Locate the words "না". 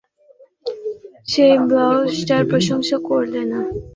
3.51-3.59